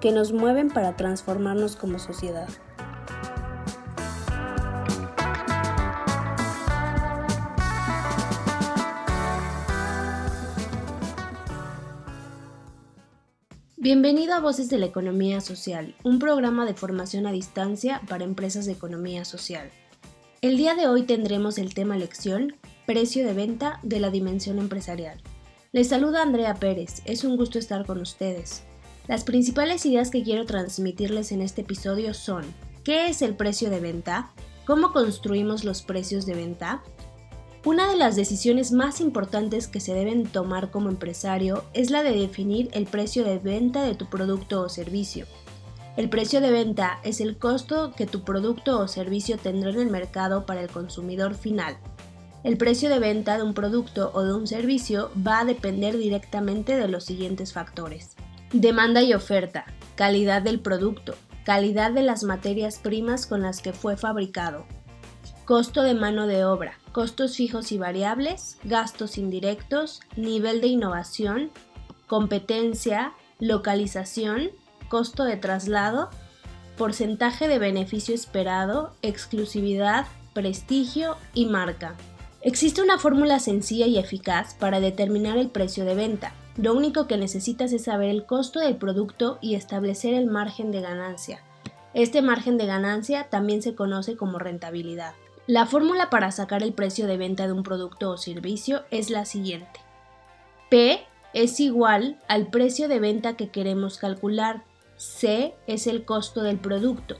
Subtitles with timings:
[0.00, 2.48] que nos mueven para transformarnos como sociedad.
[13.76, 18.66] Bienvenido a Voces de la Economía Social, un programa de formación a distancia para empresas
[18.66, 19.70] de economía social.
[20.42, 22.54] El día de hoy tendremos el tema lección
[22.86, 25.20] Precio de venta de la dimensión empresarial.
[25.72, 28.67] Les saluda Andrea Pérez, es un gusto estar con ustedes.
[29.08, 32.44] Las principales ideas que quiero transmitirles en este episodio son
[32.84, 34.32] ¿qué es el precio de venta?
[34.66, 36.82] ¿Cómo construimos los precios de venta?
[37.64, 42.12] Una de las decisiones más importantes que se deben tomar como empresario es la de
[42.12, 45.24] definir el precio de venta de tu producto o servicio.
[45.96, 49.90] El precio de venta es el costo que tu producto o servicio tendrá en el
[49.90, 51.78] mercado para el consumidor final.
[52.44, 56.76] El precio de venta de un producto o de un servicio va a depender directamente
[56.76, 58.14] de los siguientes factores.
[58.52, 63.98] Demanda y oferta, calidad del producto, calidad de las materias primas con las que fue
[63.98, 64.64] fabricado,
[65.44, 71.50] costo de mano de obra, costos fijos y variables, gastos indirectos, nivel de innovación,
[72.06, 74.48] competencia, localización,
[74.88, 76.08] costo de traslado,
[76.78, 81.96] porcentaje de beneficio esperado, exclusividad, prestigio y marca.
[82.40, 86.34] Existe una fórmula sencilla y eficaz para determinar el precio de venta.
[86.56, 90.80] Lo único que necesitas es saber el costo del producto y establecer el margen de
[90.80, 91.42] ganancia.
[91.94, 95.14] Este margen de ganancia también se conoce como rentabilidad.
[95.48, 99.24] La fórmula para sacar el precio de venta de un producto o servicio es la
[99.24, 99.80] siguiente.
[100.70, 101.00] P
[101.34, 104.62] es igual al precio de venta que queremos calcular.
[104.96, 107.16] C es el costo del producto.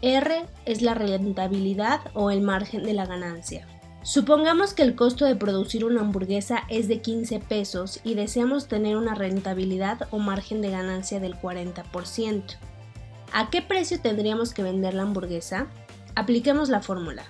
[0.00, 3.66] R es la rentabilidad o el margen de la ganancia.
[4.04, 8.98] Supongamos que el costo de producir una hamburguesa es de 15 pesos y deseamos tener
[8.98, 12.58] una rentabilidad o margen de ganancia del 40%.
[13.32, 15.68] ¿A qué precio tendríamos que vender la hamburguesa?
[16.16, 17.24] Apliquemos la fórmula.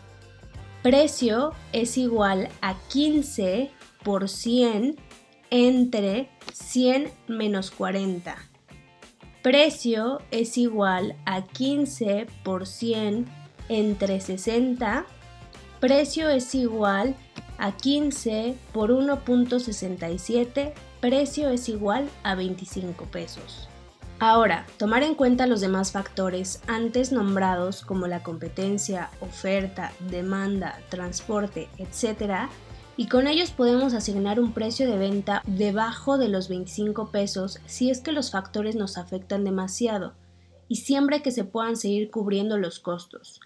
[0.83, 3.71] Precio es igual a 15
[4.03, 4.97] por 100
[5.51, 8.37] entre 100 menos 40.
[9.45, 13.27] Precio es igual a 15 por 100
[13.69, 15.07] entre 60
[15.87, 17.15] precio es igual
[17.59, 20.73] a 15 por 1.67,
[21.03, 23.69] precio es igual a 25 pesos.
[24.19, 31.69] Ahora, tomar en cuenta los demás factores antes nombrados como la competencia, oferta, demanda, transporte,
[31.77, 32.49] etc.
[32.97, 37.91] Y con ellos podemos asignar un precio de venta debajo de los 25 pesos si
[37.91, 40.15] es que los factores nos afectan demasiado
[40.67, 43.39] y siempre que se puedan seguir cubriendo los costos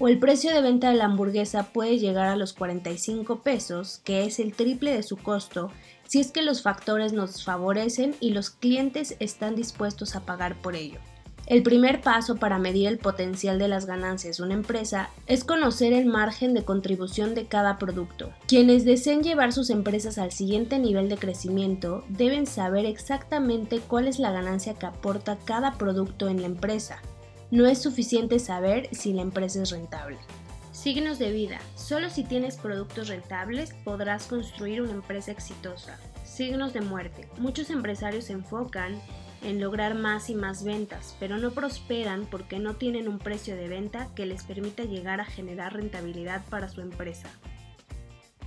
[0.00, 4.24] o el precio de venta de la hamburguesa puede llegar a los 45 pesos, que
[4.24, 5.70] es el triple de su costo,
[6.08, 10.74] si es que los factores nos favorecen y los clientes están dispuestos a pagar por
[10.74, 10.98] ello.
[11.46, 15.92] El primer paso para medir el potencial de las ganancias de una empresa es conocer
[15.92, 18.30] el margen de contribución de cada producto.
[18.46, 24.18] Quienes deseen llevar sus empresas al siguiente nivel de crecimiento deben saber exactamente cuál es
[24.18, 27.02] la ganancia que aporta cada producto en la empresa
[27.50, 30.18] no es suficiente saber si la empresa es rentable.
[30.72, 31.58] Signos de vida.
[31.74, 35.98] Solo si tienes productos rentables podrás construir una empresa exitosa.
[36.24, 37.28] Signos de muerte.
[37.38, 39.00] Muchos empresarios se enfocan
[39.42, 43.68] en lograr más y más ventas, pero no prosperan porque no tienen un precio de
[43.68, 47.28] venta que les permita llegar a generar rentabilidad para su empresa.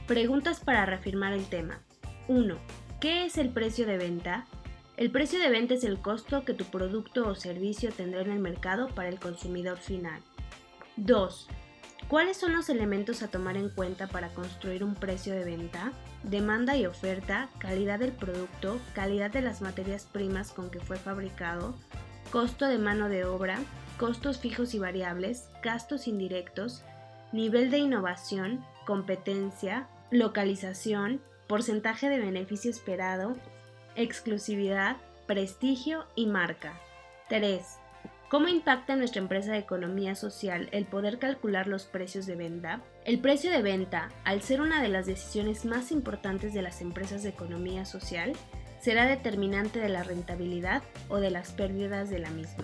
[0.08, 1.82] Preguntas para reafirmar el tema.
[2.28, 2.58] 1.
[3.00, 4.46] ¿Qué es el precio de venta?
[4.96, 8.40] El precio de venta es el costo que tu producto o servicio tendrá en el
[8.40, 10.22] mercado para el consumidor final.
[10.98, 11.48] 2.
[12.08, 15.94] ¿Cuáles son los elementos a tomar en cuenta para construir un precio de venta?
[16.22, 21.74] Demanda y oferta, calidad del producto, calidad de las materias primas con que fue fabricado,
[22.32, 23.58] costo de mano de obra,
[23.98, 26.84] costos fijos y variables, gastos indirectos,
[27.32, 33.36] nivel de innovación, competencia, localización, porcentaje de beneficio esperado,
[33.96, 34.98] exclusividad,
[35.28, 36.80] prestigio y marca.
[37.30, 37.62] 3.
[38.30, 42.82] ¿Cómo impacta en nuestra empresa de economía social el poder calcular los precios de venta?
[43.06, 47.22] El precio de venta, al ser una de las decisiones más importantes de las empresas
[47.22, 48.34] de economía social,
[48.80, 52.64] será determinante de la rentabilidad o de las pérdidas de la misma.